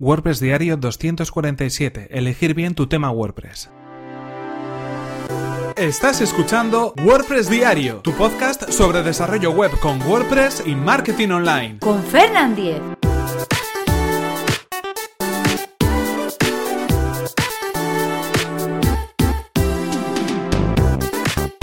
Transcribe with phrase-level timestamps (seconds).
[0.00, 2.08] WordPress Diario 247.
[2.10, 3.70] Elegir bien tu tema WordPress.
[5.76, 11.78] Estás escuchando WordPress Diario, tu podcast sobre desarrollo web con WordPress y marketing online.
[11.80, 12.80] Con Fernand Diez.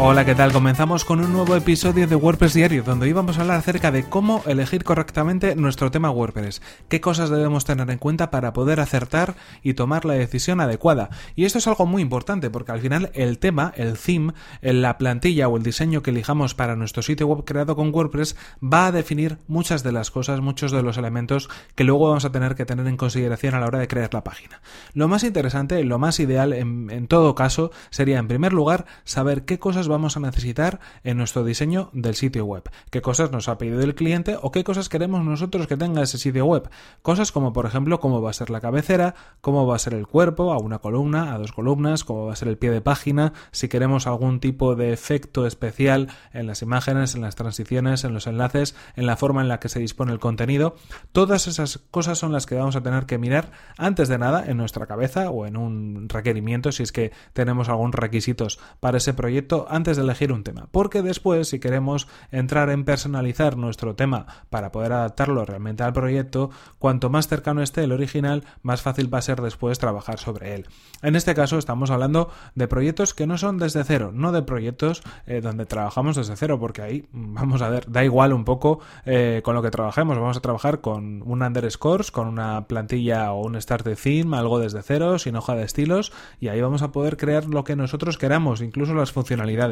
[0.00, 0.52] Hola, ¿qué tal?
[0.52, 4.04] Comenzamos con un nuevo episodio de WordPress Diario, donde hoy vamos a hablar acerca de
[4.04, 9.34] cómo elegir correctamente nuestro tema WordPress, qué cosas debemos tener en cuenta para poder acertar
[9.60, 11.10] y tomar la decisión adecuada.
[11.34, 15.48] Y esto es algo muy importante, porque al final el tema, el theme, la plantilla
[15.48, 19.38] o el diseño que elijamos para nuestro sitio web creado con WordPress va a definir
[19.48, 22.86] muchas de las cosas, muchos de los elementos que luego vamos a tener que tener
[22.86, 24.62] en consideración a la hora de crear la página.
[24.94, 29.44] Lo más interesante, lo más ideal en, en todo caso, sería en primer lugar saber
[29.44, 33.58] qué cosas vamos a necesitar en nuestro diseño del sitio web, qué cosas nos ha
[33.58, 36.68] pedido el cliente o qué cosas queremos nosotros que tenga ese sitio web.
[37.02, 40.06] Cosas como por ejemplo cómo va a ser la cabecera, cómo va a ser el
[40.06, 43.32] cuerpo, a una columna, a dos columnas, cómo va a ser el pie de página,
[43.50, 48.26] si queremos algún tipo de efecto especial en las imágenes, en las transiciones, en los
[48.26, 50.76] enlaces, en la forma en la que se dispone el contenido.
[51.12, 54.56] Todas esas cosas son las que vamos a tener que mirar antes de nada en
[54.56, 59.66] nuestra cabeza o en un requerimiento si es que tenemos algún requisitos para ese proyecto
[59.78, 64.72] antes de elegir un tema, porque después si queremos entrar en personalizar nuestro tema para
[64.72, 69.22] poder adaptarlo realmente al proyecto, cuanto más cercano esté el original, más fácil va a
[69.22, 70.66] ser después trabajar sobre él.
[71.00, 75.02] En este caso estamos hablando de proyectos que no son desde cero, no de proyectos
[75.26, 79.42] eh, donde trabajamos desde cero, porque ahí vamos a ver, da igual un poco eh,
[79.44, 83.60] con lo que trabajemos, vamos a trabajar con un underscores, con una plantilla o un
[83.60, 87.46] start theme, algo desde cero, sin hoja de estilos, y ahí vamos a poder crear
[87.46, 89.67] lo que nosotros queramos, incluso las funcionalidades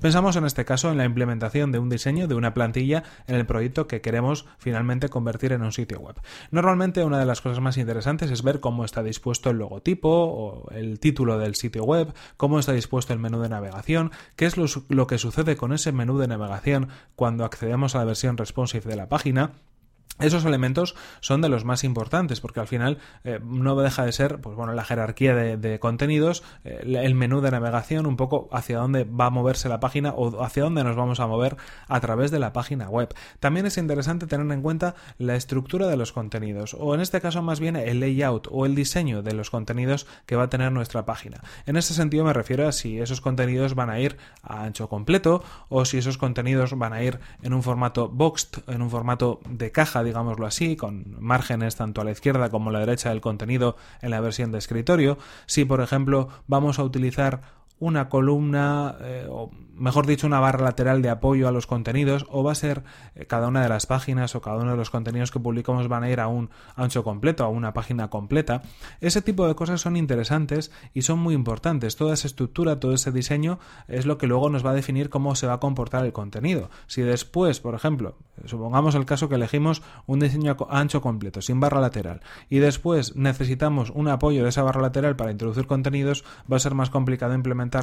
[0.00, 3.46] Pensamos en este caso en la implementación de un diseño de una plantilla en el
[3.46, 6.16] proyecto que queremos finalmente convertir en un sitio web.
[6.50, 10.70] Normalmente una de las cosas más interesantes es ver cómo está dispuesto el logotipo o
[10.70, 15.06] el título del sitio web, cómo está dispuesto el menú de navegación, qué es lo,
[15.06, 19.08] que sucede con ese menú de navegación cuando accedemos a la versión responsive de la
[19.08, 19.52] página
[20.20, 24.40] esos elementos son de los más importantes porque al final eh, no deja de ser
[24.40, 29.02] pues bueno la jerarquía de, contenidos eh, el menú de navegación un poco hacia dónde
[29.02, 31.56] va a moverse la página o hacia dónde nos vamos a mover
[31.88, 33.12] a través de la página web.
[33.40, 37.42] También es interesante tener en cuenta la estructura de los contenidos o en este caso
[37.42, 41.04] más bien el layout o el diseño de los contenidos que va a tener nuestra
[41.04, 41.40] página.
[41.66, 45.42] En este sentido me refiero a si esos contenidos van a ir a ancho completo
[45.68, 49.72] o si esos contenidos van a ir en un formato boxed en un formato de
[49.72, 53.76] caja digámoslo así, con márgenes tanto a la izquierda como a la derecha del contenido
[54.02, 55.18] en la versión de escritorio.
[55.46, 57.42] Si, por ejemplo, vamos a utilizar
[57.84, 62.42] una columna, eh, o mejor dicho, una barra lateral de apoyo a los contenidos, o
[62.42, 62.82] va a ser
[63.14, 66.02] eh, cada una de las páginas o cada uno de los contenidos que publicamos van
[66.02, 68.62] a ir a un ancho completo, a una página completa.
[69.02, 71.96] Ese tipo de cosas son interesantes y son muy importantes.
[71.96, 75.34] Toda esa estructura, todo ese diseño es lo que luego nos va a definir cómo
[75.34, 76.70] se va a comportar el contenido.
[76.86, 81.80] Si después, por ejemplo, supongamos el caso que elegimos un diseño ancho completo, sin barra
[81.80, 86.60] lateral, y después necesitamos un apoyo de esa barra lateral para introducir contenidos, va a
[86.60, 87.73] ser más complicado implementar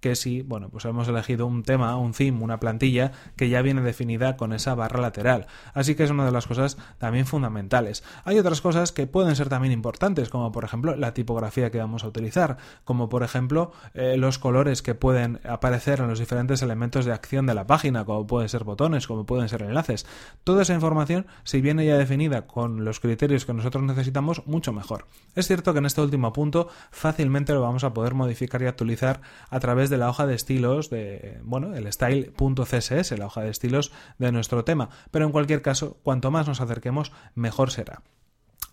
[0.00, 3.82] que si, bueno, pues hemos elegido un tema, un theme, una plantilla que ya viene
[3.82, 5.46] definida con esa barra lateral.
[5.74, 8.04] Así que es una de las cosas también fundamentales.
[8.24, 12.04] Hay otras cosas que pueden ser también importantes, como por ejemplo la tipografía que vamos
[12.04, 17.04] a utilizar, como por ejemplo eh, los colores que pueden aparecer en los diferentes elementos
[17.04, 20.06] de acción de la página, como pueden ser botones, como pueden ser enlaces.
[20.44, 25.06] Toda esa información, si viene ya definida con los criterios que nosotros necesitamos, mucho mejor.
[25.34, 29.21] Es cierto que en este último punto fácilmente lo vamos a poder modificar y actualizar
[29.50, 33.92] a través de la hoja de estilos de, bueno, el style.css, la hoja de estilos
[34.18, 34.90] de nuestro tema.
[35.10, 38.02] Pero en cualquier caso, cuanto más nos acerquemos, mejor será.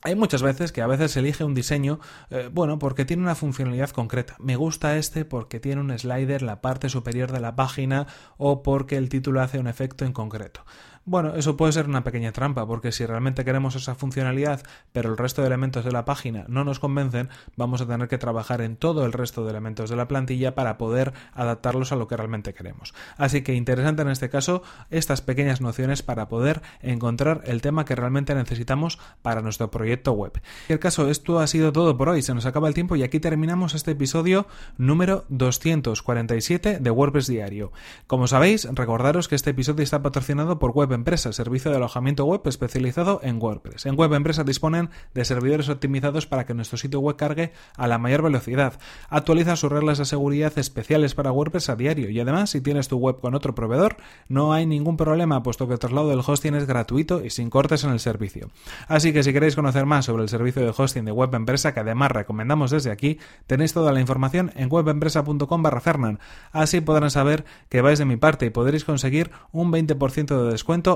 [0.02, 2.00] Hay muchas veces que a veces se elige un diseño,
[2.30, 4.38] eh, bueno, porque tiene una funcionalidad concreta.
[4.40, 8.64] Me gusta este porque tiene un slider en la parte superior de la página o
[8.64, 10.64] porque el título hace un efecto en concreto.
[11.10, 14.62] Bueno, eso puede ser una pequeña trampa, porque si realmente queremos esa funcionalidad,
[14.92, 18.20] pero el resto de elementos de la página no nos convencen, vamos a tener que
[18.20, 22.08] trabajar en todo el resto de elementos de la plantilla para poder adaptarlos a lo
[22.08, 22.94] que realmente queremos.
[23.18, 24.62] Así que interesante en este caso
[24.92, 30.34] estas pequeñas nociones para poder encontrar el tema que realmente necesitamos para nuestro proyecto web.
[30.68, 33.02] En el caso, esto ha sido todo por hoy, se nos acaba el tiempo y
[33.02, 34.46] aquí terminamos este episodio
[34.78, 37.72] número 247 de WordPress Diario.
[38.06, 42.42] Como sabéis, recordaros que este episodio está patrocinado por Web Empresa, servicio de alojamiento web
[42.46, 43.86] especializado en WordPress.
[43.86, 47.98] En Web Empresa disponen de servidores optimizados para que nuestro sitio web cargue a la
[47.98, 48.80] mayor velocidad.
[49.10, 52.98] Actualiza sus reglas de seguridad especiales para WordPress a diario y además si tienes tu
[52.98, 53.98] web con otro proveedor
[54.28, 57.84] no hay ningún problema puesto que el traslado del hosting es gratuito y sin cortes
[57.84, 58.50] en el servicio.
[58.88, 61.80] Así que si queréis conocer más sobre el servicio de hosting de Web Empresa que
[61.80, 66.20] además recomendamos desde aquí, tenéis toda la información en webempresa.com barra Fernan.
[66.52, 70.50] Así podrán saber que vais de mi parte y podréis conseguir un 20% de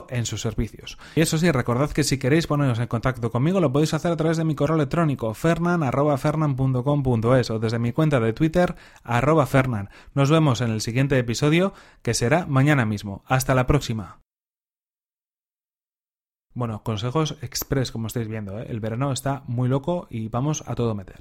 [0.10, 0.98] en sus servicios.
[1.16, 4.18] Y eso sí, recordad que si queréis poneros en contacto conmigo lo podéis hacer a
[4.18, 9.90] través de mi correo electrónico fernan.fernan.com.es o desde mi cuenta de Twitter arroba fernan.
[10.14, 13.24] Nos vemos en el siguiente episodio que será mañana mismo.
[13.28, 14.20] Hasta la próxima.
[16.56, 18.60] Bueno, consejos express como estáis viendo.
[18.60, 18.68] ¿eh?
[18.70, 21.12] El verano está muy loco y vamos a todo meter.